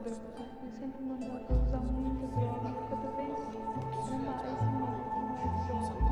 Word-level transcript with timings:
droga. 0.00 0.16
Eu 0.64 0.70
sempre 0.78 1.02
mandava 1.04 1.40
usar 1.66 1.78
muita 1.78 2.26
droga. 2.28 2.70
Cada 2.90 3.10
vez 3.16 3.38
mais 4.08 4.24
mais 4.24 4.40
droga. 4.42 6.02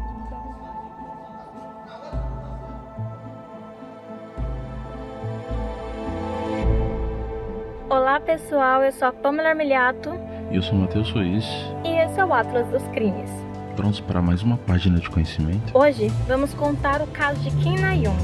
Olá 7.89 8.21
pessoal, 8.21 8.83
eu 8.83 8.93
sou 8.93 9.09
a 9.09 9.13
Pamela 9.13 9.49
Armiliato 9.51 10.11
E 10.51 10.57
eu 10.57 10.63
sou 10.63 10.75
o 10.75 10.81
Matheus 10.81 11.09
Sois, 11.09 11.45
e 11.85 11.89
esse 11.89 12.19
é 12.21 12.25
o 12.25 12.33
Atlas 12.33 12.67
dos 12.69 12.83
Crimes. 12.89 13.31
prontos 13.77 14.01
para 14.01 14.21
mais 14.23 14.43
uma 14.43 14.57
página 14.59 14.99
de 14.99 15.09
conhecimento. 15.11 15.77
Hoje 15.77 16.09
vamos 16.27 16.53
contar 16.55 17.01
o 17.03 17.07
caso 17.09 17.41
de 17.41 17.51
Kim 17.63 17.79
Na-young. 17.81 18.17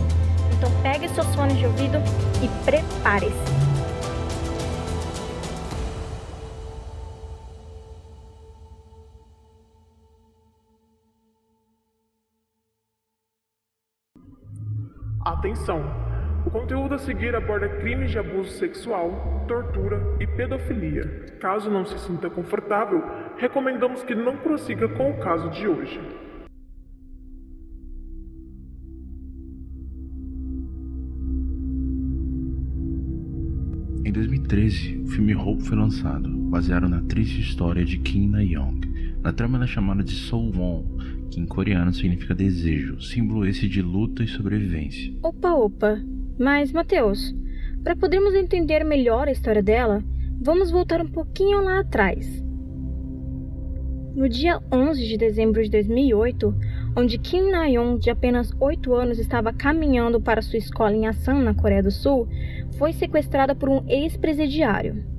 Então 0.56 0.70
pegue 0.82 1.08
seus 1.08 1.26
fones 1.34 1.56
de 1.58 1.66
ouvido 1.66 1.98
e 2.42 2.48
prepare-se. 2.64 3.55
Atenção! 15.66 15.82
O 16.46 16.50
conteúdo 16.50 16.94
a 16.94 16.98
seguir 16.98 17.34
aborda 17.34 17.68
crimes 17.68 18.12
de 18.12 18.18
abuso 18.20 18.50
sexual, 18.50 19.44
tortura 19.48 20.00
e 20.20 20.26
pedofilia. 20.26 21.02
Caso 21.40 21.68
não 21.68 21.84
se 21.84 21.98
sinta 21.98 22.30
confortável, 22.30 23.02
recomendamos 23.36 24.04
que 24.04 24.14
não 24.14 24.36
prossiga 24.36 24.88
com 24.88 25.10
o 25.10 25.18
caso 25.18 25.50
de 25.50 25.66
hoje. 25.66 26.00
Em 34.04 34.12
2013, 34.12 35.02
o 35.02 35.06
filme 35.08 35.34
Hope 35.34 35.64
foi 35.64 35.76
lançado, 35.76 36.28
baseado 36.28 36.88
na 36.88 37.02
triste 37.02 37.40
história 37.40 37.84
de 37.84 37.98
Kim 37.98 38.28
Na-young. 38.28 38.95
Na 39.26 39.32
trama 39.32 39.58
ela 39.58 39.64
é 39.64 39.66
chamada 39.66 40.04
de 40.04 40.14
Won, 40.30 40.84
que 41.32 41.40
em 41.40 41.46
coreano 41.46 41.92
significa 41.92 42.32
desejo, 42.32 43.02
símbolo 43.02 43.44
esse 43.44 43.68
de 43.68 43.82
luta 43.82 44.22
e 44.22 44.28
sobrevivência. 44.28 45.12
Opa, 45.20 45.52
opa. 45.52 46.00
Mas, 46.38 46.70
Matheus, 46.70 47.34
para 47.82 47.96
podermos 47.96 48.36
entender 48.36 48.84
melhor 48.84 49.26
a 49.26 49.32
história 49.32 49.60
dela, 49.60 50.00
vamos 50.40 50.70
voltar 50.70 51.00
um 51.00 51.08
pouquinho 51.08 51.60
lá 51.60 51.80
atrás. 51.80 52.40
No 54.14 54.28
dia 54.28 54.60
11 54.72 55.04
de 55.04 55.16
dezembro 55.16 55.60
de 55.60 55.70
2008, 55.70 56.54
onde 56.96 57.18
Kim 57.18 57.50
Na-young, 57.50 57.98
de 57.98 58.10
apenas 58.10 58.52
8 58.60 58.94
anos, 58.94 59.18
estava 59.18 59.52
caminhando 59.52 60.20
para 60.20 60.40
sua 60.40 60.60
escola 60.60 60.94
em 60.94 61.08
Asan, 61.08 61.42
na 61.42 61.52
Coreia 61.52 61.82
do 61.82 61.90
Sul, 61.90 62.28
foi 62.78 62.92
sequestrada 62.92 63.56
por 63.56 63.68
um 63.68 63.82
ex-presidiário. 63.88 65.15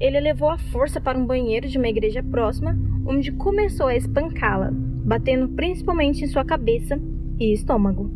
Ele 0.00 0.16
a 0.16 0.20
levou 0.20 0.48
à 0.48 0.56
força 0.56 0.98
para 0.98 1.18
um 1.18 1.26
banheiro 1.26 1.68
de 1.68 1.76
uma 1.76 1.88
igreja 1.88 2.22
próxima, 2.22 2.74
onde 3.06 3.30
começou 3.32 3.86
a 3.86 3.94
espancá-la, 3.94 4.70
batendo 4.72 5.48
principalmente 5.50 6.24
em 6.24 6.26
sua 6.26 6.42
cabeça 6.42 6.98
e 7.38 7.52
estômago. 7.52 8.10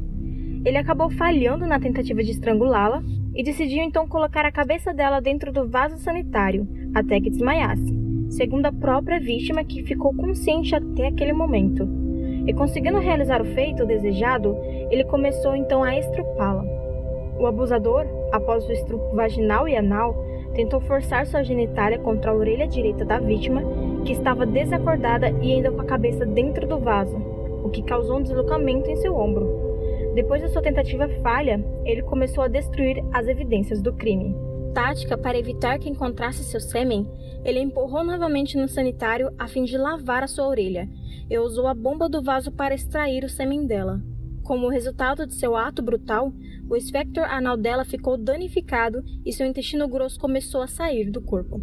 Ele 0.64 0.78
acabou 0.78 1.10
falhando 1.10 1.66
na 1.66 1.78
tentativa 1.78 2.22
de 2.22 2.30
estrangulá-la 2.30 3.02
e 3.34 3.42
decidiu 3.42 3.82
então 3.82 4.08
colocar 4.08 4.46
a 4.46 4.52
cabeça 4.52 4.94
dela 4.94 5.20
dentro 5.20 5.52
do 5.52 5.68
vaso 5.68 5.98
sanitário 5.98 6.66
até 6.94 7.20
que 7.20 7.28
desmaiasse, 7.28 7.94
segundo 8.30 8.64
a 8.64 8.72
própria 8.72 9.20
vítima 9.20 9.62
que 9.62 9.82
ficou 9.82 10.14
consciente 10.14 10.74
até 10.74 11.08
aquele 11.08 11.34
momento. 11.34 11.86
E 12.46 12.54
conseguindo 12.54 12.98
realizar 12.98 13.42
o 13.42 13.54
feito 13.54 13.84
desejado, 13.84 14.56
ele 14.90 15.04
começou 15.04 15.54
então 15.54 15.82
a 15.82 15.98
estrupá-la. 15.98 16.83
O 17.38 17.46
abusador, 17.46 18.06
após 18.32 18.66
o 18.66 18.72
estrupo 18.72 19.14
vaginal 19.14 19.68
e 19.68 19.76
anal, 19.76 20.14
tentou 20.54 20.80
forçar 20.80 21.26
sua 21.26 21.42
genitália 21.42 21.98
contra 21.98 22.30
a 22.30 22.34
orelha 22.34 22.66
direita 22.66 23.04
da 23.04 23.18
vítima, 23.18 23.62
que 24.04 24.12
estava 24.12 24.46
desacordada 24.46 25.30
e 25.42 25.52
ainda 25.52 25.70
com 25.72 25.80
a 25.80 25.86
cabeça 25.86 26.24
dentro 26.24 26.66
do 26.66 26.78
vaso, 26.78 27.16
o 27.64 27.68
que 27.70 27.82
causou 27.82 28.18
um 28.18 28.22
deslocamento 28.22 28.88
em 28.88 28.96
seu 28.96 29.16
ombro. 29.16 29.64
Depois 30.14 30.42
da 30.42 30.48
sua 30.48 30.62
tentativa 30.62 31.08
falha, 31.22 31.62
ele 31.84 32.02
começou 32.02 32.44
a 32.44 32.48
destruir 32.48 33.04
as 33.12 33.26
evidências 33.26 33.82
do 33.82 33.92
crime. 33.92 34.34
Tática 34.72 35.18
para 35.18 35.38
evitar 35.38 35.78
que 35.78 35.88
encontrasse 35.88 36.44
seu 36.44 36.60
sêmen, 36.60 37.08
ele 37.44 37.60
empurrou 37.60 38.04
novamente 38.04 38.56
no 38.56 38.68
sanitário 38.68 39.32
a 39.38 39.46
fim 39.48 39.64
de 39.64 39.76
lavar 39.76 40.22
a 40.22 40.28
sua 40.28 40.48
orelha 40.48 40.88
e 41.28 41.38
usou 41.38 41.66
a 41.66 41.74
bomba 41.74 42.08
do 42.08 42.22
vaso 42.22 42.52
para 42.52 42.74
extrair 42.74 43.24
o 43.24 43.28
sêmen 43.28 43.66
dela. 43.66 44.00
Como 44.42 44.68
resultado 44.68 45.26
de 45.26 45.34
seu 45.34 45.56
ato 45.56 45.82
brutal, 45.82 46.32
o 46.74 46.76
espectro 46.76 47.22
anal 47.22 47.56
dela 47.56 47.84
ficou 47.84 48.16
danificado 48.16 49.02
e 49.24 49.32
seu 49.32 49.46
intestino 49.46 49.86
grosso 49.86 50.18
começou 50.18 50.60
a 50.60 50.66
sair 50.66 51.08
do 51.08 51.22
corpo. 51.22 51.60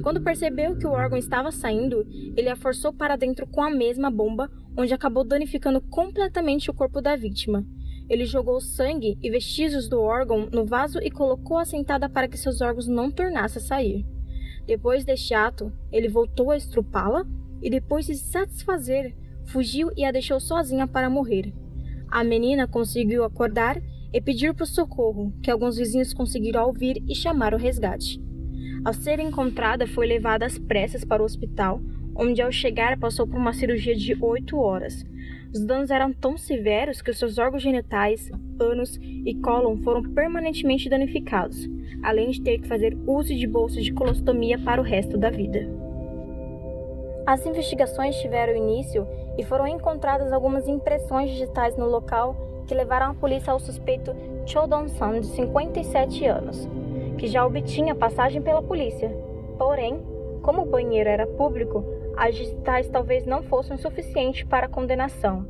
Quando 0.00 0.22
percebeu 0.22 0.76
que 0.78 0.86
o 0.86 0.92
órgão 0.92 1.18
estava 1.18 1.50
saindo, 1.50 2.06
ele 2.36 2.48
a 2.48 2.54
forçou 2.54 2.92
para 2.92 3.16
dentro 3.16 3.48
com 3.48 3.60
a 3.60 3.70
mesma 3.70 4.10
bomba, 4.10 4.48
onde 4.76 4.94
acabou 4.94 5.24
danificando 5.24 5.80
completamente 5.80 6.70
o 6.70 6.74
corpo 6.74 7.00
da 7.00 7.16
vítima. 7.16 7.66
Ele 8.08 8.24
jogou 8.24 8.60
sangue 8.60 9.18
e 9.20 9.28
vestígios 9.28 9.88
do 9.88 10.00
órgão 10.00 10.48
no 10.52 10.64
vaso 10.64 11.00
e 11.02 11.10
colocou-a 11.10 11.64
sentada 11.64 12.08
para 12.08 12.28
que 12.28 12.38
seus 12.38 12.60
órgãos 12.60 12.86
não 12.86 13.10
tornassem 13.10 13.60
a 13.60 13.64
sair. 13.64 14.06
Depois 14.66 15.04
deste 15.04 15.34
ato, 15.34 15.72
ele 15.90 16.08
voltou 16.08 16.52
a 16.52 16.56
estrupá-la 16.56 17.26
e, 17.60 17.68
depois 17.68 18.06
de 18.06 18.14
se 18.14 18.30
satisfazer, 18.30 19.16
fugiu 19.46 19.90
e 19.96 20.04
a 20.04 20.12
deixou 20.12 20.38
sozinha 20.38 20.86
para 20.86 21.10
morrer. 21.10 21.52
A 22.08 22.22
menina 22.22 22.68
conseguiu 22.68 23.24
acordar 23.24 23.82
e 24.14 24.20
pedir 24.20 24.54
por 24.54 24.64
socorro, 24.64 25.34
que 25.42 25.50
alguns 25.50 25.76
vizinhos 25.76 26.14
conseguiram 26.14 26.64
ouvir 26.64 27.02
e 27.08 27.16
chamar 27.16 27.52
o 27.52 27.56
resgate. 27.56 28.22
Ao 28.84 28.92
ser 28.92 29.18
encontrada, 29.18 29.88
foi 29.88 30.06
levada 30.06 30.46
às 30.46 30.56
pressas 30.56 31.04
para 31.04 31.20
o 31.20 31.24
hospital, 31.24 31.80
onde 32.14 32.40
ao 32.40 32.52
chegar 32.52 32.96
passou 32.96 33.26
por 33.26 33.36
uma 33.36 33.52
cirurgia 33.52 33.92
de 33.92 34.16
oito 34.22 34.56
horas. 34.56 35.04
Os 35.52 35.64
danos 35.64 35.90
eram 35.90 36.12
tão 36.12 36.38
severos 36.38 37.02
que 37.02 37.12
seus 37.12 37.38
órgãos 37.38 37.64
genitais, 37.64 38.30
ânus 38.60 39.00
e 39.02 39.34
cólon 39.42 39.78
foram 39.78 40.02
permanentemente 40.14 40.88
danificados, 40.88 41.68
além 42.00 42.30
de 42.30 42.40
ter 42.40 42.60
que 42.60 42.68
fazer 42.68 42.96
uso 43.08 43.34
de 43.34 43.48
bolsas 43.48 43.82
de 43.82 43.92
colostomia 43.92 44.60
para 44.60 44.80
o 44.80 44.84
resto 44.84 45.18
da 45.18 45.28
vida. 45.28 45.68
As 47.26 47.44
investigações 47.44 48.14
tiveram 48.20 48.54
início 48.54 49.08
e 49.36 49.42
foram 49.42 49.66
encontradas 49.66 50.32
algumas 50.32 50.68
impressões 50.68 51.30
digitais 51.30 51.76
no 51.76 51.86
local 51.86 52.53
que 52.66 52.74
levaram 52.74 53.10
a 53.10 53.14
polícia 53.14 53.52
ao 53.52 53.58
suspeito 53.58 54.14
Cho 54.46 54.66
Dong-san, 54.66 55.20
de 55.20 55.26
57 55.26 56.24
anos, 56.26 56.68
que 57.18 57.26
já 57.26 57.46
obtinha 57.46 57.94
passagem 57.94 58.42
pela 58.42 58.62
polícia. 58.62 59.10
Porém, 59.58 60.00
como 60.42 60.62
o 60.62 60.66
banheiro 60.66 61.08
era 61.08 61.26
público, 61.26 61.84
as 62.16 62.34
digitais 62.34 62.88
talvez 62.88 63.24
não 63.24 63.42
fossem 63.42 63.76
suficientes 63.76 64.44
para 64.44 64.66
a 64.66 64.68
condenação. 64.68 65.46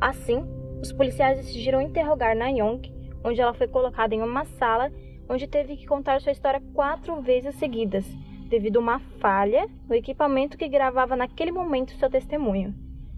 Assim, 0.00 0.44
os 0.80 0.92
policiais 0.92 1.38
decidiram 1.38 1.80
interrogar 1.80 2.36
Na-young, 2.36 2.80
onde 3.24 3.40
ela 3.40 3.54
foi 3.54 3.66
colocada 3.66 4.14
em 4.14 4.22
uma 4.22 4.44
sala 4.44 4.92
onde 5.28 5.46
teve 5.46 5.76
que 5.76 5.86
contar 5.86 6.20
sua 6.20 6.32
história 6.32 6.62
quatro 6.72 7.20
vezes 7.20 7.56
seguidas, 7.56 8.06
devido 8.48 8.76
a 8.76 8.80
uma 8.80 8.98
falha 9.18 9.66
no 9.88 9.94
equipamento 9.94 10.56
que 10.56 10.68
gravava 10.68 11.16
naquele 11.16 11.50
momento 11.50 11.96
seu 11.96 12.08
testemunho. 12.08 12.74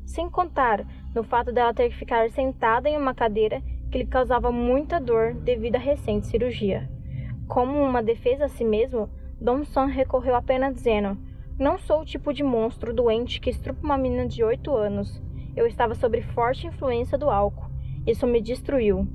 Sem 0.07 0.31
contar 0.31 0.87
no 1.15 1.23
fato 1.23 1.53
dela 1.53 1.75
ter 1.75 1.89
que 1.91 1.97
ficar 1.97 2.31
sentada 2.31 2.89
em 2.89 2.97
uma 2.97 3.15
cadeira 3.15 3.63
que 3.91 3.99
lhe 3.99 4.07
causava 4.07 4.53
muita 4.53 5.01
dor 5.01 5.35
devido 5.35 5.77
à 5.77 5.79
recente 5.79 6.27
cirurgia. 6.27 6.89
Como 7.47 7.83
uma 7.83 8.03
defesa 8.03 8.45
a 8.45 8.49
si 8.49 8.65
mesmo, 8.65 9.09
Dom-son 9.41 9.87
recorreu 9.87 10.35
apenas 10.35 10.75
dizendo: 10.75 11.17
Não 11.59 11.79
sou 11.79 12.03
o 12.03 12.05
tipo 12.05 12.33
de 12.33 12.43
monstro 12.43 12.93
doente 12.93 13.41
que 13.41 13.51
estrupa 13.51 13.83
uma 13.83 13.97
menina 13.97 14.27
de 14.27 14.45
8 14.45 14.75
anos. 14.75 15.23
Eu 15.57 15.67
estava 15.67 15.95
sob 15.95 16.21
forte 16.23 16.67
influência 16.67 17.17
do 17.17 17.31
álcool. 17.31 17.71
Isso 18.07 18.27
me 18.27 18.41
destruiu. 18.41 19.07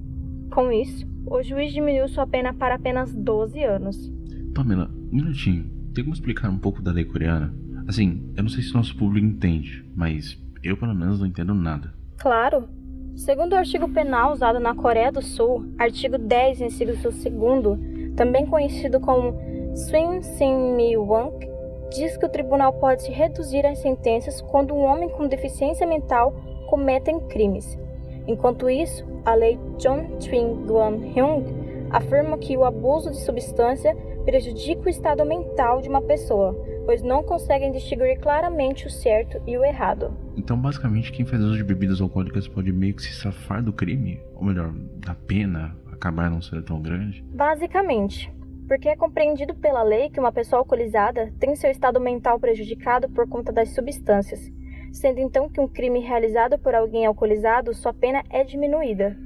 Com 0.52 0.72
isso, 0.72 1.08
o 1.26 1.42
juiz 1.42 1.72
diminuiu 1.72 2.08
sua 2.08 2.28
pena 2.28 2.54
para 2.54 2.76
apenas 2.76 3.14
12 3.14 3.64
anos. 3.64 4.12
Pamela, 4.54 4.90
um 5.12 5.16
minutinho. 5.16 5.72
Tem 5.94 6.04
como 6.04 6.14
explicar 6.14 6.50
um 6.50 6.58
pouco 6.58 6.82
da 6.82 6.92
lei 6.92 7.06
coreana? 7.06 7.54
Assim, 7.88 8.32
eu 8.36 8.44
não 8.44 8.50
sei 8.50 8.64
se 8.64 8.74
nosso 8.74 8.96
público 8.96 9.26
entende, 9.26 9.86
mas 9.96 10.36
eu 10.64 10.78
pelo 10.78 10.96
menos 10.96 11.20
não 11.20 11.28
entendo 11.28 11.54
nada. 11.54 11.94
Claro. 12.18 12.68
Segundo 13.16 13.54
o 13.54 13.58
artigo 13.58 13.88
penal 13.90 14.32
usado 14.32 14.60
na 14.60 14.74
Coreia 14.74 15.12
do 15.12 15.22
Sul, 15.22 15.66
artigo 15.78 16.18
10, 16.18 16.62
inciso 16.62 17.12
2, 17.30 18.16
também 18.16 18.46
conhecido 18.46 19.00
como 19.00 19.36
Swim 19.76 20.22
Sin 20.24 20.76
Mi 20.76 20.98
Wang, 20.98 21.48
diz 21.92 22.18
que 22.18 22.26
o 22.26 22.30
tribunal 22.30 22.74
pode 22.74 23.12
reduzir 23.12 23.66
as 23.68 23.80
sentenças 23.80 24.42
quando 24.42 24.74
um 24.74 24.84
homem 24.84 25.10
com 25.10 25.28
deficiência 25.28 25.86
mental 25.86 26.34
cometem 26.70 27.20
crimes. 27.28 27.78
Enquanto 28.26 28.70
isso, 28.70 29.06
a 29.26 29.36
lei 29.36 29.60
John 29.78 30.18
Twin 30.20 30.66
Guan 30.66 30.98
Hyung 31.14 31.44
afirma 31.92 32.38
que 32.38 32.58
o 32.58 32.66
abuso 32.66 33.12
de 33.12 33.22
substância 33.22 33.96
prejudica 34.26 34.88
o 34.88 34.90
estado 34.90 35.24
mental 35.24 35.82
de 35.82 35.90
uma 35.90 36.02
pessoa, 36.02 36.56
pois 36.86 37.02
não 37.02 37.24
conseguem 37.24 37.72
distinguir 37.72 38.20
claramente 38.20 38.88
o 38.88 38.90
certo 38.90 39.42
e 39.48 39.58
o 39.58 39.64
errado. 39.64 40.16
Então, 40.36 40.58
basicamente, 40.58 41.12
quem 41.12 41.26
faz 41.26 41.42
uso 41.42 41.58
de 41.58 41.64
bebidas 41.64 42.02
alcoólicas 42.02 42.48
pode 42.48 42.72
meio 42.72 42.96
que 42.96 43.02
se 43.02 43.14
safar 43.14 43.64
do 43.64 43.74
crime? 43.74 44.20
Ou 44.36 44.44
melhor, 44.44 44.74
da 44.98 45.16
pena 45.16 45.76
acabar 45.92 46.30
não 46.30 46.42
sendo 46.42 46.64
tão 46.64 46.82
grande? 46.82 47.24
Basicamente. 47.34 48.32
porque 48.68 48.90
é 48.90 48.96
compreendido 48.96 49.54
pela 49.54 49.84
lei 49.84 50.10
que 50.10 50.20
uma 50.20 50.32
pessoa 50.32 50.60
alcoolizada 50.60 51.32
tem 51.40 51.56
seu 51.56 51.70
estado 51.70 52.00
mental 52.00 52.40
prejudicado 52.40 53.10
por 53.10 53.28
conta 53.28 53.52
das 53.52 53.70
substâncias, 53.74 54.52
sendo 54.92 55.20
então 55.20 55.50
que 55.50 55.60
um 55.60 55.68
crime 55.68 56.00
realizado 56.00 56.58
por 56.58 56.74
alguém 56.74 57.06
alcoolizado 57.06 57.74
sua 57.74 57.94
pena 57.94 58.24
é 58.30 58.44
diminuída. 58.44 59.18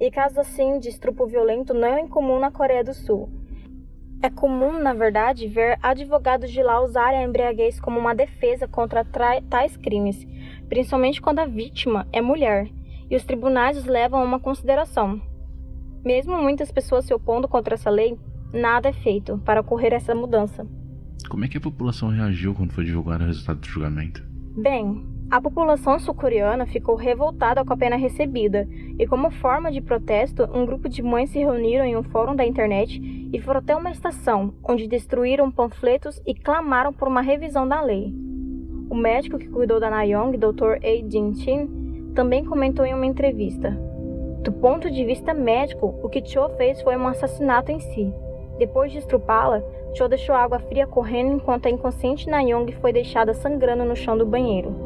E 0.00 0.10
casos 0.10 0.38
assim 0.38 0.78
de 0.78 0.90
violento 1.28 1.72
não 1.72 1.88
é 1.88 2.00
incomum 2.00 2.38
na 2.38 2.50
Coreia 2.50 2.84
do 2.84 2.92
Sul. 2.92 3.28
É 4.22 4.30
comum, 4.30 4.80
na 4.80 4.94
verdade, 4.94 5.48
ver 5.48 5.76
advogados 5.82 6.48
de 6.48 6.62
lá 6.62 6.80
usarem 6.80 7.18
a 7.18 7.24
embriaguez 7.24 7.80
como 7.80 7.98
uma 7.98 8.14
defesa 8.14 8.68
contra 8.68 9.04
tais 9.04 9.76
crimes, 9.76 10.24
principalmente 10.68 11.20
quando 11.20 11.40
a 11.40 11.46
vítima 11.46 12.06
é 12.12 12.22
mulher, 12.22 12.70
e 13.10 13.16
os 13.16 13.24
tribunais 13.24 13.76
os 13.76 13.84
levam 13.84 14.20
a 14.20 14.24
uma 14.24 14.38
consideração. 14.38 15.20
Mesmo 16.04 16.40
muitas 16.40 16.70
pessoas 16.70 17.04
se 17.04 17.12
opondo 17.12 17.48
contra 17.48 17.74
essa 17.74 17.90
lei, 17.90 18.16
nada 18.52 18.90
é 18.90 18.92
feito 18.92 19.38
para 19.38 19.60
ocorrer 19.60 19.92
essa 19.92 20.14
mudança. 20.14 20.64
Como 21.28 21.44
é 21.44 21.48
que 21.48 21.58
a 21.58 21.60
população 21.60 22.08
reagiu 22.08 22.54
quando 22.54 22.72
foi 22.72 22.84
divulgado 22.84 23.24
o 23.24 23.26
resultado 23.26 23.58
do 23.58 23.66
julgamento? 23.66 24.22
Bem, 24.56 25.04
a 25.32 25.40
população 25.40 25.98
sul-coreana 25.98 26.66
ficou 26.66 26.94
revoltada 26.94 27.64
com 27.64 27.72
a 27.72 27.76
pena 27.76 27.96
recebida, 27.96 28.68
e 28.98 29.06
como 29.06 29.30
forma 29.30 29.72
de 29.72 29.80
protesto, 29.80 30.46
um 30.52 30.66
grupo 30.66 30.90
de 30.90 31.02
mães 31.02 31.30
se 31.30 31.38
reuniram 31.38 31.86
em 31.86 31.96
um 31.96 32.02
fórum 32.02 32.36
da 32.36 32.44
internet 32.44 33.00
e 33.32 33.40
foram 33.40 33.60
até 33.60 33.74
uma 33.74 33.90
estação, 33.90 34.52
onde 34.62 34.86
destruíram 34.86 35.50
panfletos 35.50 36.20
e 36.26 36.34
clamaram 36.34 36.92
por 36.92 37.08
uma 37.08 37.22
revisão 37.22 37.66
da 37.66 37.80
lei. 37.80 38.12
O 38.90 38.94
médico 38.94 39.38
que 39.38 39.48
cuidou 39.48 39.80
da 39.80 39.88
Nayong, 39.88 40.36
Dr. 40.36 40.76
A. 40.84 41.10
Jin-chin, 41.10 42.12
também 42.14 42.44
comentou 42.44 42.84
em 42.84 42.92
uma 42.92 43.06
entrevista: 43.06 43.70
Do 44.42 44.52
ponto 44.52 44.90
de 44.90 45.02
vista 45.02 45.32
médico, 45.32 45.98
o 46.02 46.10
que 46.10 46.22
Cho 46.22 46.50
fez 46.58 46.82
foi 46.82 46.94
um 46.94 47.06
assassinato 47.06 47.72
em 47.72 47.80
si. 47.80 48.12
Depois 48.58 48.92
de 48.92 48.98
estrupá-la, 48.98 49.62
Cho 49.94 50.08
deixou 50.08 50.34
água 50.34 50.58
fria 50.58 50.86
correndo 50.86 51.32
enquanto 51.32 51.64
a 51.64 51.70
inconsciente 51.70 52.28
Nayong 52.28 52.70
foi 52.72 52.92
deixada 52.92 53.32
sangrando 53.32 53.82
no 53.82 53.96
chão 53.96 54.18
do 54.18 54.26
banheiro. 54.26 54.81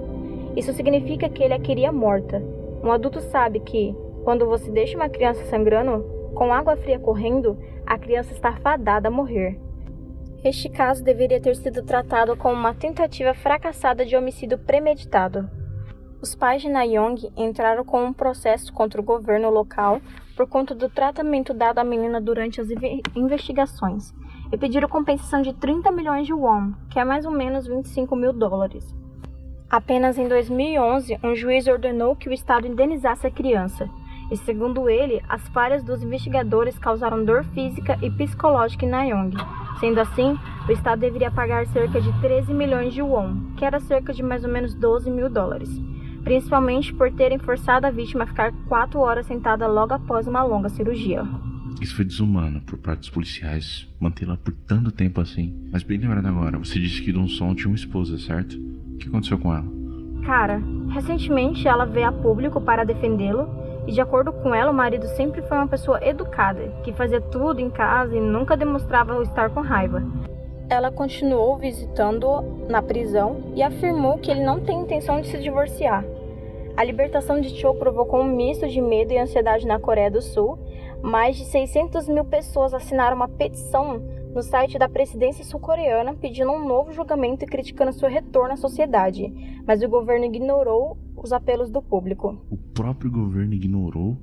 Isso 0.56 0.72
significa 0.72 1.28
que 1.28 1.42
ele 1.42 1.52
a 1.52 1.60
queria 1.60 1.92
morta. 1.92 2.42
Um 2.82 2.90
adulto 2.90 3.20
sabe 3.20 3.60
que, 3.60 3.94
quando 4.24 4.46
você 4.46 4.70
deixa 4.70 4.96
uma 4.96 5.08
criança 5.08 5.44
sangrando, 5.44 6.02
com 6.34 6.52
água 6.52 6.76
fria 6.76 6.98
correndo, 6.98 7.58
a 7.86 7.98
criança 7.98 8.32
está 8.32 8.52
fadada 8.56 9.08
a 9.08 9.10
morrer. 9.10 9.60
Este 10.42 10.68
caso 10.68 11.04
deveria 11.04 11.40
ter 11.40 11.56
sido 11.56 11.82
tratado 11.82 12.36
como 12.36 12.54
uma 12.54 12.74
tentativa 12.74 13.34
fracassada 13.34 14.04
de 14.04 14.16
homicídio 14.16 14.58
premeditado. 14.58 15.48
Os 16.22 16.34
pais 16.34 16.62
de 16.62 16.68
Nayong 16.68 17.30
entraram 17.36 17.84
com 17.84 18.04
um 18.04 18.12
processo 18.12 18.72
contra 18.72 19.00
o 19.00 19.04
governo 19.04 19.50
local 19.50 20.00
por 20.36 20.46
conta 20.46 20.74
do 20.74 20.88
tratamento 20.88 21.52
dado 21.52 21.78
à 21.78 21.84
menina 21.84 22.20
durante 22.20 22.60
as 22.60 22.68
investigações 23.14 24.14
e 24.52 24.56
pediram 24.56 24.88
compensação 24.88 25.42
de 25.42 25.52
30 25.52 25.90
milhões 25.92 26.26
de 26.26 26.32
won, 26.32 26.72
que 26.90 26.98
é 26.98 27.04
mais 27.04 27.26
ou 27.26 27.32
menos 27.32 27.66
25 27.66 28.14
mil 28.16 28.32
dólares. 28.32 28.94
Apenas 29.68 30.16
em 30.16 30.28
2011, 30.28 31.18
um 31.24 31.34
juiz 31.34 31.66
ordenou 31.66 32.14
que 32.14 32.28
o 32.28 32.32
Estado 32.32 32.68
indenizasse 32.68 33.26
a 33.26 33.30
criança, 33.32 33.90
e 34.30 34.36
segundo 34.36 34.88
ele, 34.88 35.20
as 35.28 35.46
falhas 35.48 35.82
dos 35.82 36.04
investigadores 36.04 36.78
causaram 36.78 37.24
dor 37.24 37.42
física 37.46 37.98
e 38.00 38.08
psicológica 38.08 38.86
em 38.86 38.88
Nayong. 38.88 39.36
Sendo 39.80 40.00
assim, 40.00 40.38
o 40.68 40.72
Estado 40.72 41.00
deveria 41.00 41.32
pagar 41.32 41.66
cerca 41.66 42.00
de 42.00 42.12
13 42.20 42.54
milhões 42.54 42.94
de 42.94 43.02
won, 43.02 43.54
que 43.56 43.64
era 43.64 43.80
cerca 43.80 44.12
de 44.12 44.22
mais 44.22 44.44
ou 44.44 44.50
menos 44.50 44.72
12 44.72 45.10
mil 45.10 45.28
dólares, 45.28 45.68
principalmente 46.22 46.94
por 46.94 47.10
terem 47.12 47.38
forçado 47.38 47.88
a 47.88 47.90
vítima 47.90 48.22
a 48.22 48.28
ficar 48.28 48.52
quatro 48.68 49.00
horas 49.00 49.26
sentada 49.26 49.66
logo 49.66 49.94
após 49.94 50.28
uma 50.28 50.44
longa 50.44 50.68
cirurgia. 50.68 51.24
Isso 51.80 51.94
foi 51.94 52.04
desumano 52.04 52.60
por 52.62 52.78
parte 52.78 53.00
dos 53.00 53.10
policiais 53.10 53.86
mantê-la 54.00 54.36
por 54.36 54.52
tanto 54.66 54.90
tempo 54.90 55.20
assim. 55.20 55.54
Mas 55.70 55.82
bem 55.82 55.98
lembrado 55.98 56.26
agora, 56.26 56.58
você 56.58 56.78
disse 56.78 57.02
que 57.02 57.12
Dom 57.12 57.28
Som 57.28 57.54
tinha 57.54 57.68
uma 57.68 57.76
esposa, 57.76 58.18
certo? 58.18 58.54
O 58.54 58.96
que 58.96 59.08
aconteceu 59.08 59.38
com 59.38 59.54
ela? 59.54 59.66
Cara, 60.24 60.60
recentemente 60.90 61.68
ela 61.68 61.84
veio 61.84 62.08
a 62.08 62.12
público 62.12 62.60
para 62.60 62.84
defendê-lo 62.84 63.48
e, 63.86 63.92
de 63.92 64.00
acordo 64.00 64.32
com 64.32 64.54
ela, 64.54 64.70
o 64.70 64.74
marido 64.74 65.06
sempre 65.08 65.42
foi 65.42 65.56
uma 65.56 65.68
pessoa 65.68 66.02
educada, 66.02 66.72
que 66.82 66.92
fazia 66.92 67.20
tudo 67.20 67.60
em 67.60 67.70
casa 67.70 68.16
e 68.16 68.20
nunca 68.20 68.56
demonstrava 68.56 69.22
estar 69.22 69.50
com 69.50 69.60
raiva. 69.60 70.02
Ela 70.68 70.90
continuou 70.90 71.56
visitando-o 71.58 72.66
na 72.68 72.82
prisão 72.82 73.52
e 73.54 73.62
afirmou 73.62 74.18
que 74.18 74.30
ele 74.30 74.42
não 74.42 74.60
tem 74.60 74.80
intenção 74.80 75.20
de 75.20 75.28
se 75.28 75.38
divorciar. 75.38 76.04
A 76.76 76.84
libertação 76.84 77.40
de 77.40 77.48
Cho 77.50 77.72
provocou 77.74 78.20
um 78.20 78.36
misto 78.36 78.68
de 78.68 78.80
medo 78.80 79.12
e 79.12 79.18
ansiedade 79.18 79.66
na 79.66 79.78
Coreia 79.78 80.10
do 80.10 80.20
Sul. 80.20 80.58
Mais 81.02 81.36
de 81.36 81.44
600 81.44 82.08
mil 82.08 82.24
pessoas 82.24 82.74
assinaram 82.74 83.16
uma 83.16 83.28
petição 83.28 84.02
no 84.34 84.42
site 84.42 84.78
da 84.78 84.88
presidência 84.88 85.44
sul-coreana 85.44 86.14
pedindo 86.14 86.50
um 86.52 86.66
novo 86.66 86.92
julgamento 86.92 87.44
e 87.44 87.46
criticando 87.46 87.92
seu 87.92 88.08
retorno 88.08 88.52
à 88.52 88.56
sociedade, 88.56 89.32
mas 89.66 89.82
o 89.82 89.88
governo 89.88 90.26
ignorou 90.26 90.98
os 91.16 91.32
apelos 91.32 91.70
do 91.70 91.80
público. 91.80 92.38
O 92.50 92.56
próprio 92.56 93.10
governo 93.10 93.54
ignorou? 93.54 94.18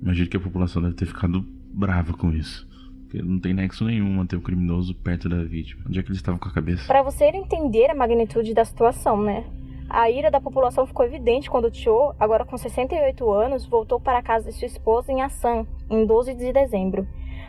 Imagino 0.00 0.28
que 0.28 0.36
a 0.36 0.40
população 0.40 0.80
deve 0.80 0.94
ter 0.94 1.06
ficado 1.06 1.44
brava 1.72 2.14
com 2.14 2.30
isso. 2.30 2.66
Porque 3.02 3.20
não 3.22 3.38
tem 3.38 3.52
nexo 3.52 3.84
nenhum 3.84 4.08
manter 4.10 4.36
o 4.36 4.40
criminoso 4.40 4.94
perto 4.94 5.28
da 5.28 5.44
vítima. 5.44 5.84
Onde 5.86 5.98
é 5.98 6.02
que 6.02 6.08
eles 6.08 6.18
estavam 6.18 6.38
com 6.38 6.48
a 6.48 6.52
cabeça? 6.52 6.86
Para 6.86 7.02
você 7.02 7.26
entender 7.26 7.90
a 7.90 7.94
magnitude 7.94 8.54
da 8.54 8.64
situação, 8.64 9.22
né? 9.22 9.44
A 9.88 10.10
ira 10.10 10.30
da 10.30 10.40
população 10.40 10.86
ficou 10.86 11.04
evidente 11.04 11.50
quando 11.50 11.74
Cho, 11.74 12.14
agora 12.18 12.44
com 12.44 12.56
68 12.56 13.30
anos, 13.30 13.66
voltou 13.66 14.00
para 14.00 14.18
a 14.18 14.22
casa 14.22 14.50
de 14.50 14.56
sua 14.56 14.66
esposa 14.66 15.12
em 15.12 15.22
Asan, 15.22 15.66
em 15.90 16.04
12 16.04 16.34
de 16.34 16.52
dezembro 16.52 17.06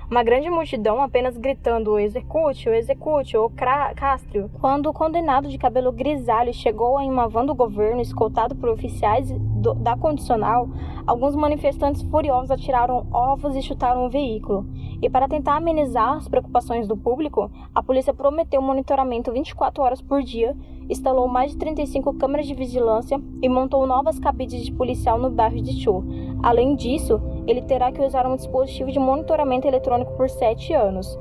uma 0.10 0.24
grande 0.24 0.50
multidão 0.50 1.02
apenas 1.02 1.36
gritando 1.36 1.98
execute, 1.98 2.70
execute 2.70 3.36
ou 3.36 3.52
castrio. 3.96 4.50
Quando 4.60 4.88
o 4.88 4.94
condenado 4.94 5.48
de 5.48 5.58
cabelo 5.58 5.92
grisalho 5.92 6.54
chegou 6.54 7.02
em 7.02 7.10
uma 7.10 7.28
van 7.28 7.46
do 7.46 7.56
governo 7.56 8.02
escoltado 8.02 8.56
por 8.56 8.70
oficiais 8.70 9.32
do, 9.32 9.74
da 9.74 9.98
condicional, 9.98 10.70
alguns 11.08 11.36
manifestantes 11.36 12.04
furiosos 12.04 12.52
atiraram 12.52 13.08
ovos 13.12 13.56
e 13.56 13.62
chutaram 13.62 14.06
o 14.06 14.10
veículo. 14.10 14.68
E 15.02 15.10
para 15.10 15.28
tentar 15.28 15.56
amenizar 15.56 16.14
as 16.14 16.28
preocupações 16.28 16.88
do 16.88 16.96
público, 16.96 17.50
a 17.74 17.82
polícia 17.82 18.14
prometeu 18.14 18.62
monitoramento 18.62 19.32
24 19.32 19.84
horas 19.84 20.02
por 20.02 20.22
dia, 20.22 20.56
instalou 20.90 21.28
mais 21.28 21.52
de 21.52 21.58
35 21.58 22.14
câmeras 22.14 22.48
de 22.48 22.54
vigilância 22.54 23.20
e 23.42 23.50
montou 23.50 23.86
novas 23.88 24.20
cabides 24.20 24.64
de 24.64 24.72
policial 24.72 25.18
no 25.18 25.30
bairro 25.30 25.62
de 25.62 25.82
Chu. 25.82 26.04
Além 26.44 26.76
disso, 26.76 27.22
ele 27.48 27.62
terá 27.62 27.92
que 27.92 28.02
usar 28.02 28.26
um 28.26 28.36
dispositivo 28.36 28.92
de 28.92 29.00
monitoramento 29.00 29.68
eletrônico 29.68 30.14
por 30.14 30.30
sete 30.30 30.74
anos. 30.74 31.18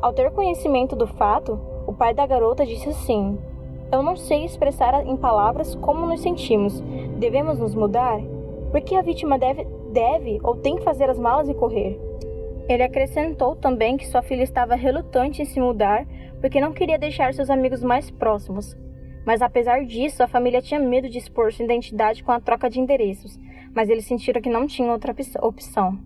Ao 0.00 0.12
ter 0.12 0.30
conhecimento 0.30 0.94
do 0.94 1.06
fato, 1.06 1.58
o 1.86 1.92
pai 1.92 2.12
da 2.12 2.26
garota 2.26 2.66
disse 2.66 2.88
assim: 2.88 3.38
Eu 3.90 4.02
não 4.02 4.16
sei 4.16 4.44
expressar 4.44 5.06
em 5.06 5.16
palavras 5.16 5.74
como 5.76 6.06
nos 6.06 6.20
sentimos. 6.20 6.82
Devemos 7.18 7.58
nos 7.58 7.74
mudar? 7.74 8.20
Por 8.70 8.80
que 8.80 8.94
a 8.94 9.02
vítima 9.02 9.38
deve, 9.38 9.64
deve 9.92 10.40
ou 10.42 10.56
tem 10.56 10.76
que 10.76 10.82
fazer 10.82 11.08
as 11.08 11.18
malas 11.18 11.48
e 11.48 11.54
correr? 11.54 11.98
Ele 12.68 12.82
acrescentou 12.82 13.54
também 13.54 13.96
que 13.96 14.06
sua 14.06 14.22
filha 14.22 14.42
estava 14.42 14.74
relutante 14.74 15.40
em 15.40 15.44
se 15.44 15.60
mudar 15.60 16.04
porque 16.40 16.60
não 16.60 16.72
queria 16.72 16.98
deixar 16.98 17.32
seus 17.32 17.48
amigos 17.48 17.82
mais 17.82 18.10
próximos. 18.10 18.76
Mas 19.26 19.42
apesar 19.42 19.84
disso, 19.84 20.22
a 20.22 20.28
família 20.28 20.62
tinha 20.62 20.78
medo 20.78 21.08
de 21.08 21.18
expor 21.18 21.52
sua 21.52 21.64
identidade 21.64 22.22
com 22.22 22.30
a 22.30 22.40
troca 22.40 22.70
de 22.70 22.78
endereços, 22.78 23.36
mas 23.74 23.90
eles 23.90 24.06
sentiram 24.06 24.40
que 24.40 24.48
não 24.48 24.68
tinha 24.68 24.92
outra 24.92 25.12
opção. 25.42 25.98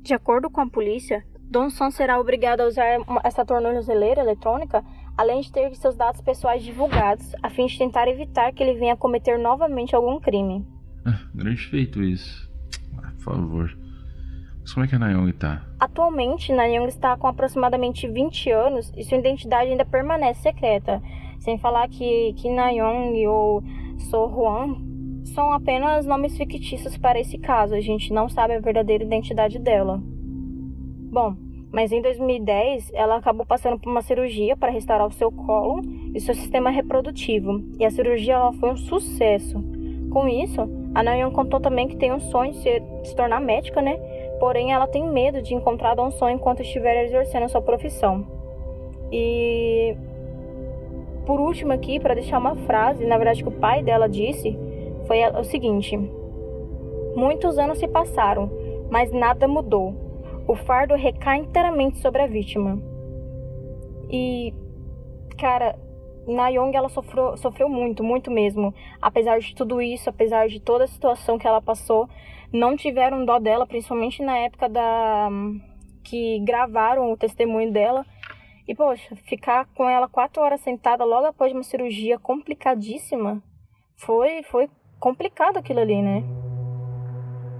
De 0.00 0.14
acordo 0.14 0.48
com 0.48 0.60
a 0.60 0.70
polícia, 0.70 1.24
Donson 1.50 1.90
será 1.90 2.20
obrigado 2.20 2.60
a 2.60 2.66
usar 2.66 3.00
essa 3.24 3.44
tornozeleira 3.44 4.20
eletrônica, 4.20 4.84
além 5.18 5.40
de 5.40 5.50
ter 5.50 5.74
seus 5.74 5.96
dados 5.96 6.20
pessoais 6.20 6.62
divulgados, 6.62 7.34
a 7.42 7.50
fim 7.50 7.66
de 7.66 7.76
tentar 7.76 8.06
evitar 8.06 8.52
que 8.52 8.62
ele 8.62 8.78
venha 8.78 8.96
cometer 8.96 9.36
novamente 9.36 9.96
algum 9.96 10.20
crime. 10.20 10.64
Ah, 11.04 11.18
grande 11.34 11.66
feito 11.66 12.00
isso. 12.00 12.48
Ah, 13.02 13.10
por 13.16 13.34
favor. 13.34 13.78
Mas 14.60 14.72
como 14.72 14.84
é 14.84 14.88
que 14.88 14.94
a 14.94 14.98
Nayong 15.00 15.32
tá? 15.32 15.66
Atualmente, 15.80 16.52
Nayong 16.52 16.86
está 16.86 17.16
com 17.16 17.26
aproximadamente 17.26 18.06
20 18.06 18.50
anos 18.52 18.92
e 18.96 19.02
sua 19.02 19.18
identidade 19.18 19.72
ainda 19.72 19.84
permanece 19.84 20.42
secreta. 20.42 21.02
Sem 21.40 21.58
falar 21.58 21.88
que 21.88 22.34
Kim 22.34 22.54
Nayong 22.54 23.26
ou 23.26 23.62
So 23.98 24.26
Hwan 24.26 24.76
são 25.24 25.52
apenas 25.52 26.06
nomes 26.06 26.36
fictícios 26.36 26.96
para 26.98 27.18
esse 27.18 27.38
caso, 27.38 27.74
a 27.74 27.80
gente 27.80 28.12
não 28.12 28.28
sabe 28.28 28.54
a 28.54 28.60
verdadeira 28.60 29.04
identidade 29.04 29.58
dela. 29.58 30.00
Bom, 31.10 31.34
mas 31.72 31.92
em 31.92 32.02
2010 32.02 32.90
ela 32.92 33.16
acabou 33.16 33.46
passando 33.46 33.78
por 33.78 33.90
uma 33.90 34.02
cirurgia 34.02 34.56
para 34.56 34.70
restaurar 34.70 35.06
o 35.06 35.12
seu 35.12 35.32
colo 35.32 35.80
e 36.14 36.20
seu 36.20 36.34
sistema 36.34 36.68
reprodutivo, 36.68 37.64
e 37.78 37.84
a 37.86 37.90
cirurgia 37.90 38.34
ela 38.34 38.52
foi 38.52 38.70
um 38.70 38.76
sucesso. 38.76 39.62
Com 40.10 40.28
isso, 40.28 40.60
a 40.94 41.02
Nayeon 41.02 41.30
contou 41.30 41.60
também 41.60 41.88
que 41.88 41.96
tem 41.96 42.12
um 42.12 42.20
sonho 42.20 42.52
de, 42.52 42.58
ser, 42.58 42.80
de 42.80 43.08
se 43.08 43.16
tornar 43.16 43.40
médica, 43.40 43.80
né? 43.80 43.96
Porém, 44.40 44.72
ela 44.72 44.88
tem 44.88 45.08
medo 45.08 45.40
de 45.40 45.54
encontrar 45.54 45.98
um 46.00 46.10
sonho 46.10 46.34
enquanto 46.34 46.62
estiver 46.62 47.04
exercendo 47.04 47.48
sua 47.48 47.62
profissão. 47.62 48.26
E 49.12 49.96
por 51.26 51.40
último 51.40 51.72
aqui, 51.72 52.00
para 52.00 52.14
deixar 52.14 52.38
uma 52.38 52.56
frase, 52.56 53.06
na 53.06 53.16
verdade 53.16 53.42
que 53.42 53.48
o 53.48 53.60
pai 53.60 53.82
dela 53.82 54.08
disse, 54.08 54.58
foi 55.06 55.18
o 55.26 55.44
seguinte: 55.44 55.98
Muitos 57.14 57.58
anos 57.58 57.78
se 57.78 57.88
passaram, 57.88 58.50
mas 58.90 59.12
nada 59.12 59.48
mudou. 59.48 60.08
o 60.46 60.56
fardo 60.56 60.94
recai 60.96 61.38
inteiramente 61.38 61.98
sobre 61.98 62.22
a 62.22 62.26
vítima. 62.26 62.82
E, 64.10 64.52
cara, 65.38 65.78
Nayong 66.26 66.76
ela 66.76 66.88
sofreu, 66.88 67.36
sofreu 67.36 67.68
muito, 67.68 68.02
muito 68.02 68.30
mesmo. 68.30 68.74
Apesar 69.00 69.38
de 69.38 69.54
tudo 69.54 69.80
isso, 69.80 70.10
apesar 70.10 70.48
de 70.48 70.58
toda 70.60 70.84
a 70.84 70.88
situação 70.88 71.38
que 71.38 71.46
ela 71.46 71.62
passou, 71.62 72.08
não 72.52 72.76
tiveram 72.76 73.24
dó 73.24 73.38
dela, 73.38 73.66
principalmente 73.66 74.22
na 74.22 74.38
época 74.38 74.68
da 74.68 75.28
que 76.02 76.40
gravaram 76.40 77.12
o 77.12 77.16
testemunho 77.16 77.72
dela. 77.72 78.04
E 78.70 78.74
poxa, 78.76 79.16
ficar 79.16 79.66
com 79.74 79.88
ela 79.88 80.06
quatro 80.06 80.40
horas 80.40 80.60
sentada 80.60 81.04
logo 81.04 81.26
após 81.26 81.52
uma 81.52 81.64
cirurgia 81.64 82.20
complicadíssima, 82.20 83.42
foi 83.96 84.44
foi 84.44 84.70
complicado 85.00 85.56
aquilo 85.56 85.80
ali, 85.80 86.00
né? 86.00 86.22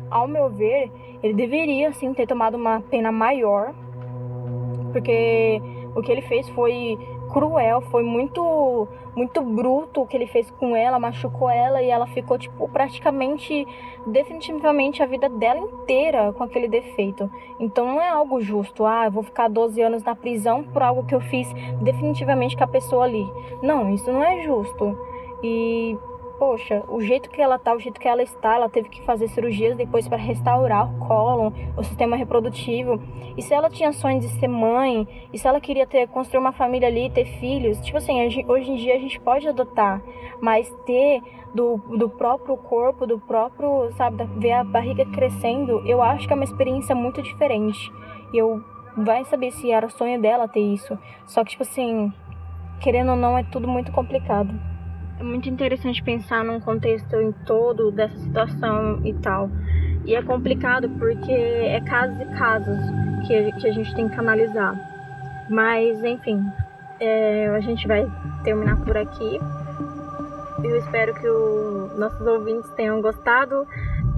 Ao 0.09 0.29
meu 0.29 0.49
ver, 0.49 0.89
ele 1.21 1.35
deveria 1.35 1.93
sim 1.93 2.15
ter 2.15 2.29
tomado 2.29 2.55
uma 2.55 2.81
pena 2.83 3.11
maior, 3.11 3.75
porque 4.93 5.61
o 5.97 6.01
que 6.01 6.13
ele 6.13 6.23
fez 6.23 6.49
foi 6.51 6.97
cruel, 7.33 7.81
foi 7.83 8.03
muito 8.03 8.89
muito 9.15 9.43
bruto 9.43 10.03
o 10.03 10.07
que 10.07 10.17
ele 10.17 10.27
fez 10.27 10.51
com 10.53 10.77
ela, 10.77 10.99
machucou 10.99 11.51
ela 11.51 11.83
e 11.83 11.91
ela 11.91 12.07
ficou 12.07 12.39
tipo 12.39 12.69
praticamente 12.69 13.67
definitivamente 14.07 15.03
a 15.03 15.07
vida 15.07 15.29
dela 15.29 15.59
inteira 15.59 16.33
com 16.33 16.45
aquele 16.45 16.69
defeito. 16.69 17.31
Então 17.59 17.87
não 17.87 18.01
é 18.01 18.09
algo 18.09 18.41
justo, 18.41 18.87
ah, 18.87 19.07
eu 19.07 19.11
vou 19.11 19.23
ficar 19.23 19.49
12 19.49 19.81
anos 19.83 20.03
na 20.03 20.15
prisão 20.15 20.63
por 20.63 20.83
algo 20.83 21.05
que 21.05 21.15
eu 21.15 21.21
fiz 21.21 21.53
definitivamente 21.83 22.57
com 22.57 22.65
a 22.65 22.69
pessoa 22.69 23.05
ali. 23.05 23.31
Não, 23.63 23.93
isso 23.93 24.11
não 24.13 24.23
é 24.23 24.43
justo. 24.43 24.97
E 25.43 25.99
poxa, 26.41 26.83
o 26.89 27.03
jeito 27.03 27.29
que 27.29 27.43
ela 27.43 27.59
tá, 27.59 27.75
o 27.75 27.79
jeito 27.79 28.01
que 28.01 28.09
ela 28.09 28.23
está, 28.23 28.55
ela 28.55 28.71
teve 28.71 28.89
que 28.89 29.05
fazer 29.05 29.29
cirurgias 29.29 29.77
depois 29.77 30.09
para 30.09 30.17
restaurar 30.17 30.91
o 30.91 30.99
cólon, 31.07 31.53
o 31.77 31.85
sistema 31.85 32.17
reprodutivo. 32.17 32.99
E 33.37 33.43
se 33.43 33.53
ela 33.53 33.69
tinha 33.69 33.93
sonho 33.93 34.19
de 34.19 34.29
ser 34.41 34.49
mãe, 34.49 35.07
e 35.31 35.39
se 35.39 35.47
ela 35.47 35.61
queria 35.61 35.87
ter 35.87 36.09
construir 36.09 36.41
uma 36.41 36.53
família 36.53 36.89
ali, 36.89 37.11
ter 37.11 37.27
filhos, 37.27 37.79
tipo 37.83 37.99
assim, 37.99 38.19
hoje 38.49 38.71
em 38.71 38.77
dia 38.77 38.95
a 38.95 38.99
gente 38.99 39.21
pode 39.21 39.47
adotar, 39.47 40.03
mas 40.41 40.67
ter 40.87 41.21
do, 41.55 41.77
do 41.77 42.09
próprio 42.09 42.57
corpo, 42.57 43.07
do 43.07 43.19
próprio, 43.19 43.93
sabe, 43.93 44.25
ver 44.39 44.53
a 44.53 44.65
barriga 44.65 45.05
crescendo, 45.05 45.87
eu 45.87 46.01
acho 46.01 46.27
que 46.27 46.33
é 46.33 46.37
uma 46.37 46.45
experiência 46.45 46.95
muito 46.95 47.21
diferente. 47.21 47.93
E 48.33 48.39
eu 48.39 48.65
vai 48.97 49.27
saber 49.27 49.51
se 49.51 49.71
era 49.71 49.91
sonho 49.91 50.19
dela 50.19 50.49
ter 50.49 50.61
isso. 50.61 50.99
Só 51.27 51.45
que 51.45 51.51
tipo 51.51 51.65
assim, 51.65 52.11
querendo 52.81 53.11
ou 53.11 53.17
não, 53.17 53.37
é 53.37 53.43
tudo 53.43 53.69
muito 53.69 53.93
complicado. 53.93 54.70
É 55.21 55.23
muito 55.23 55.51
interessante 55.51 56.03
pensar 56.03 56.43
num 56.43 56.59
contexto 56.59 57.15
em 57.17 57.31
todo 57.31 57.91
dessa 57.91 58.17
situação 58.17 59.05
e 59.05 59.13
tal. 59.13 59.51
E 60.07 60.15
é 60.15 60.23
complicado 60.23 60.89
porque 60.99 61.31
é 61.31 61.79
casos 61.83 62.19
e 62.23 62.25
casos 62.39 62.79
que, 63.27 63.53
que 63.53 63.69
a 63.69 63.73
gente 63.73 63.95
tem 63.95 64.09
que 64.09 64.19
analisar. 64.19 64.75
Mas, 65.51 66.03
enfim, 66.03 66.43
é, 66.99 67.49
a 67.49 67.61
gente 67.61 67.87
vai 67.87 68.11
terminar 68.45 68.79
por 68.83 68.97
aqui. 68.97 69.39
Eu 70.65 70.79
espero 70.79 71.13
que 71.13 71.29
os 71.29 71.99
nossos 71.99 72.27
ouvintes 72.27 72.71
tenham 72.71 73.03
gostado. 73.03 73.67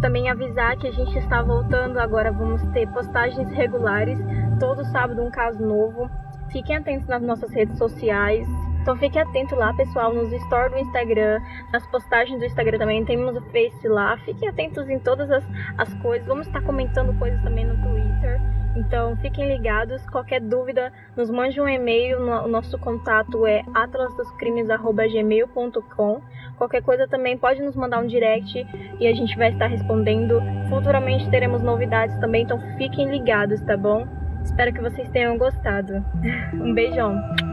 Também 0.00 0.30
avisar 0.30 0.76
que 0.76 0.86
a 0.86 0.92
gente 0.92 1.18
está 1.18 1.42
voltando 1.42 1.98
agora, 1.98 2.30
vamos 2.30 2.62
ter 2.68 2.86
postagens 2.86 3.50
regulares, 3.50 4.20
todo 4.60 4.84
sábado 4.84 5.20
um 5.20 5.32
caso 5.32 5.66
novo. 5.66 6.08
Fiquem 6.52 6.76
atentos 6.76 7.08
nas 7.08 7.22
nossas 7.22 7.50
redes 7.50 7.76
sociais. 7.76 8.46
Então 8.82 8.96
fique 8.96 9.16
atento 9.16 9.54
lá, 9.54 9.72
pessoal, 9.72 10.12
nos 10.12 10.28
stories 10.42 10.72
do 10.72 10.78
Instagram, 10.80 11.40
nas 11.72 11.86
postagens 11.86 12.40
do 12.40 12.44
Instagram 12.44 12.78
também, 12.78 13.04
temos 13.04 13.36
o 13.36 13.40
Face 13.42 13.86
lá. 13.86 14.16
Fiquem 14.18 14.48
atentos 14.48 14.90
em 14.90 14.98
todas 14.98 15.30
as, 15.30 15.44
as 15.78 15.94
coisas. 16.02 16.26
Vamos 16.26 16.48
estar 16.48 16.60
comentando 16.62 17.16
coisas 17.16 17.40
também 17.42 17.64
no 17.64 17.80
Twitter. 17.80 18.40
Então 18.74 19.14
fiquem 19.18 19.46
ligados. 19.46 20.04
Qualquer 20.10 20.40
dúvida, 20.40 20.92
nos 21.16 21.30
mande 21.30 21.60
um 21.60 21.68
e-mail. 21.68 22.18
O 22.18 22.48
nosso 22.48 22.76
contato 22.76 23.46
é 23.46 23.62
atlasdoscrimes.gmail.com. 23.72 26.20
Qualquer 26.58 26.82
coisa 26.82 27.06
também 27.06 27.38
pode 27.38 27.62
nos 27.62 27.76
mandar 27.76 28.00
um 28.00 28.06
direct 28.08 28.66
e 28.98 29.06
a 29.06 29.14
gente 29.14 29.36
vai 29.36 29.52
estar 29.52 29.68
respondendo. 29.68 30.42
Futuramente 30.68 31.30
teremos 31.30 31.62
novidades 31.62 32.18
também, 32.18 32.42
então 32.42 32.58
fiquem 32.76 33.08
ligados, 33.08 33.60
tá 33.60 33.76
bom? 33.76 34.08
Espero 34.42 34.72
que 34.72 34.80
vocês 34.80 35.08
tenham 35.10 35.38
gostado. 35.38 36.04
Um 36.54 36.74
beijão! 36.74 37.51